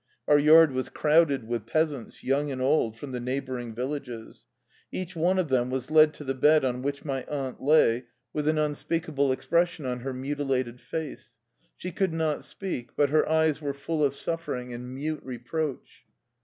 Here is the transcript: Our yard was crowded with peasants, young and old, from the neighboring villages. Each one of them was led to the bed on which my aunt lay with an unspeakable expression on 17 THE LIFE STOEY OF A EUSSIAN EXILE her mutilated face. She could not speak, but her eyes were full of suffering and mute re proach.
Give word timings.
Our 0.27 0.39
yard 0.39 0.71
was 0.71 0.89
crowded 0.89 1.47
with 1.47 1.67
peasants, 1.67 2.23
young 2.23 2.51
and 2.51 2.59
old, 2.59 2.97
from 2.97 3.11
the 3.11 3.19
neighboring 3.19 3.75
villages. 3.75 4.45
Each 4.91 5.15
one 5.15 5.37
of 5.37 5.49
them 5.49 5.69
was 5.69 5.91
led 5.91 6.15
to 6.15 6.23
the 6.23 6.33
bed 6.33 6.65
on 6.65 6.81
which 6.81 7.05
my 7.05 7.23
aunt 7.25 7.61
lay 7.61 8.05
with 8.33 8.47
an 8.47 8.57
unspeakable 8.57 9.31
expression 9.31 9.85
on 9.85 9.99
17 9.99 10.01
THE 10.01 10.05
LIFE 10.07 10.07
STOEY 10.07 10.17
OF 10.17 10.17
A 10.17 10.21
EUSSIAN 10.23 10.57
EXILE 10.57 10.63
her 10.63 10.71
mutilated 10.71 11.17
face. 11.19 11.37
She 11.77 11.91
could 11.91 12.13
not 12.15 12.43
speak, 12.43 12.95
but 12.95 13.09
her 13.11 13.29
eyes 13.29 13.61
were 13.61 13.75
full 13.75 14.03
of 14.03 14.15
suffering 14.15 14.73
and 14.73 14.95
mute 14.95 15.21
re 15.23 15.37
proach. 15.37 15.87